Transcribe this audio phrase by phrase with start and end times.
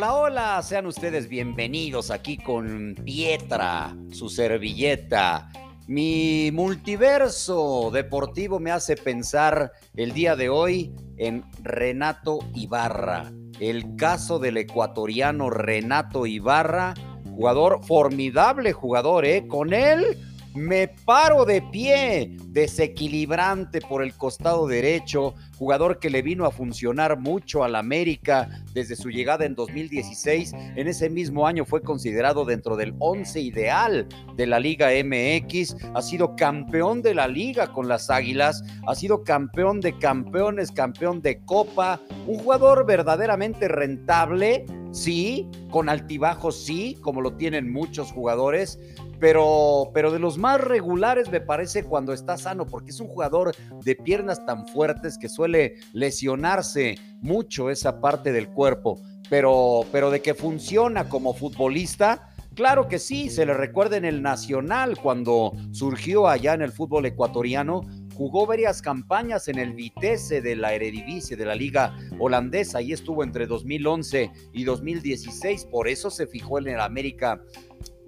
[0.00, 5.52] Hola, hola, sean ustedes bienvenidos aquí con Pietra, su servilleta.
[5.88, 13.30] Mi multiverso deportivo me hace pensar el día de hoy en Renato Ibarra,
[13.60, 16.94] el caso del ecuatoriano Renato Ibarra,
[17.26, 19.46] jugador formidable jugador, ¿eh?
[19.46, 20.16] Con él
[20.54, 27.18] me paro de pie, desequilibrante por el costado derecho, jugador que le vino a funcionar
[27.18, 30.52] mucho al América desde su llegada en 2016.
[30.76, 35.76] En ese mismo año fue considerado dentro del once ideal de la Liga MX.
[35.94, 41.22] Ha sido campeón de la liga con las Águilas, ha sido campeón de campeones, campeón
[41.22, 44.64] de Copa, un jugador verdaderamente rentable.
[44.92, 48.78] Sí, con altibajos, sí, como lo tienen muchos jugadores,
[49.20, 53.54] pero, pero de los más regulares me parece cuando está sano, porque es un jugador
[53.84, 60.22] de piernas tan fuertes que suele lesionarse mucho esa parte del cuerpo, pero, pero de
[60.22, 62.26] que funciona como futbolista.
[62.54, 67.06] Claro que sí, se le recuerda en el Nacional cuando surgió allá en el fútbol
[67.06, 67.82] ecuatoriano,
[68.14, 73.24] jugó varias campañas en el Vitesse de la Eredivisie de la liga holandesa y estuvo
[73.24, 77.42] entre 2011 y 2016, por eso se fijó en el América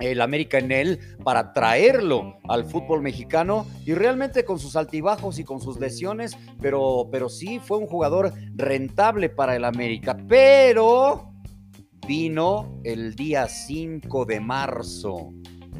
[0.00, 5.44] el América en él para traerlo al fútbol mexicano y realmente con sus altibajos y
[5.44, 11.32] con sus lesiones, pero, pero sí fue un jugador rentable para el América, pero
[12.06, 15.32] vino el día 5 de marzo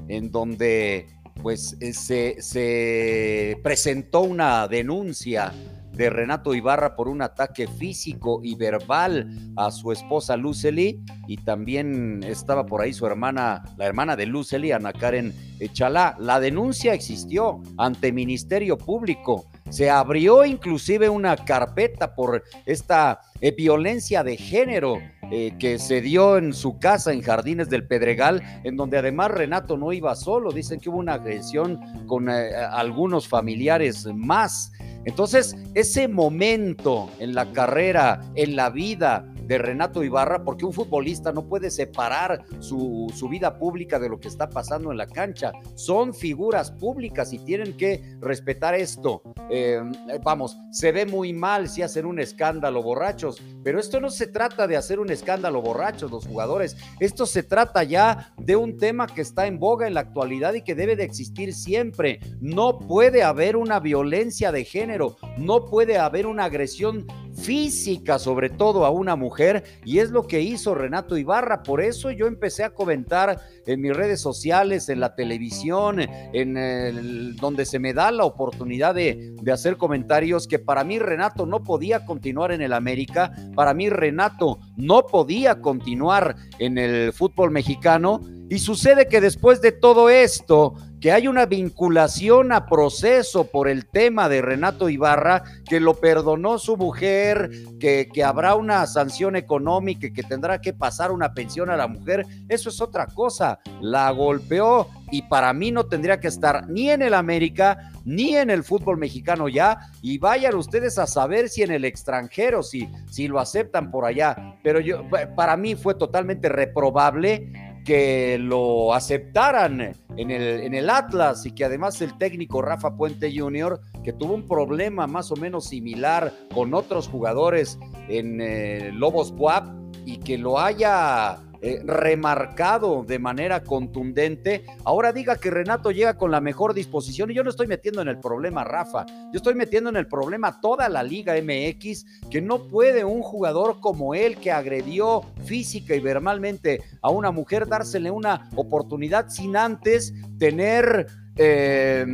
[0.09, 1.07] en donde
[1.43, 5.53] pues eh, se, se presentó una denuncia
[5.93, 12.23] de Renato Ibarra por un ataque físico y verbal a su esposa Lucely y también
[12.23, 16.17] estaba por ahí su hermana, la hermana de Lucely, Ana Karen Echalá.
[16.19, 19.47] La denuncia existió ante Ministerio Público.
[19.69, 24.98] Se abrió inclusive una carpeta por esta eh, violencia de género
[25.34, 29.79] eh, que se dio en su casa en Jardines del Pedregal, en donde además Renato
[29.79, 30.52] no iba solo.
[30.52, 34.73] Dicen que hubo una agresión con eh, algunos familiares más.
[35.05, 41.33] Entonces, ese momento en la carrera, en la vida de Renato Ibarra, porque un futbolista
[41.33, 45.52] no puede separar su, vida pública de lo que está pasando en la cancha.
[45.74, 49.23] Son figuras públicas y tienen que respetar esto.
[49.51, 49.92] Em,
[50.23, 54.67] vamos, se ve muy mal si hacen un escándalo borrachos, pero esto no se trata
[54.67, 56.77] de hacer un escándalo borrachos los jugadores.
[57.01, 60.63] Esto se trata ya de un tema que está en boga en la actualidad y
[60.63, 62.20] que debe de existir siempre.
[62.40, 64.92] No puede haber una violencia de género,
[65.39, 70.41] no puede haber una agresión física, sobre todo a una mujer, y es lo que
[70.41, 71.63] hizo Renato Ibarra.
[71.63, 77.64] Por eso yo empecé a comentar en mis redes sociales, en la televisión, en donde
[77.64, 82.52] se me da la oportunidad de, hacer comentarios, que para mí Renato no podía continuar
[82.52, 88.20] en el América, para mí Renato no podía continuar en el fútbol mexicano.
[88.48, 93.86] Y sucede que después de todo esto, que hay una vinculación a proceso por el
[93.86, 100.11] tema de Renato Ibarra, que lo perdonó su mujer, que, que habrá una sanción económica
[100.14, 103.58] que tendrá que pasar una pensión a la mujer, eso es otra cosa.
[103.80, 108.51] La golpeó y para mí no tendría que estar ni en el América ni en
[108.51, 113.29] el fútbol mexicano ya y vayan ustedes a saber si en el extranjero si si
[113.29, 115.05] lo aceptan por allá, pero yo
[115.36, 121.65] para mí fue totalmente reprobable que lo aceptaran en el, en el Atlas y que
[121.65, 126.75] además el técnico Rafa Puente Jr., que tuvo un problema más o menos similar con
[126.75, 127.79] otros jugadores
[128.09, 129.67] en eh, Lobos Buap
[130.05, 136.32] y que lo haya eh, remarcado de manera contundente, ahora diga que Renato llega con
[136.32, 139.88] la mejor disposición y yo no estoy metiendo en el problema Rafa, yo estoy metiendo
[139.88, 144.50] en el problema toda la Liga MX, que no puede un jugador como él que
[144.50, 151.06] agredió física y verbalmente a una mujer dársele una oportunidad sin antes tener
[151.37, 152.05] eh,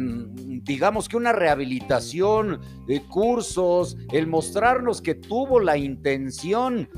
[0.62, 6.88] digamos que una rehabilitación, de cursos, el mostrarnos que tuvo la intención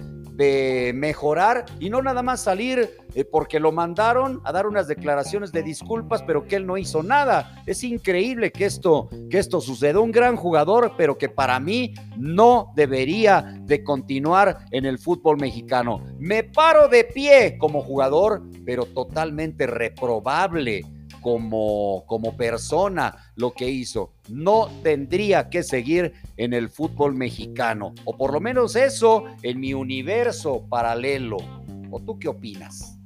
[0.40, 5.52] de mejorar y no nada más salir eh, porque lo mandaron a dar unas declaraciones
[5.52, 7.62] de disculpas, pero que él no hizo nada.
[7.66, 10.00] Es increíble que esto, que esto suceda.
[10.00, 16.02] Un gran jugador, pero que para mí no debería de continuar en el fútbol mexicano.
[16.18, 20.86] Me paro de pie como jugador, pero totalmente reprobable
[21.20, 24.12] como, como persona lo que hizo.
[24.28, 29.74] No tendría que seguir en el fútbol mexicano, o por lo menos eso en mi
[29.74, 31.38] universo paralelo.
[31.90, 32.99] ¿O tú qué opinas?